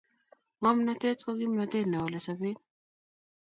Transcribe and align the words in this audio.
ngomnatet 0.59 1.19
ko 1.23 1.31
kimnatet 1.39 1.85
newalei 1.87 2.25
sapet 2.25 2.57